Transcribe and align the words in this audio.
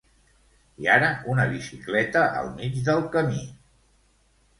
I 0.85 0.87
ara 0.93 1.09
una 1.33 1.45
bicicleta 1.51 2.23
al 2.39 2.49
mig 2.61 2.79
del 2.87 3.05
camí! 3.17 3.45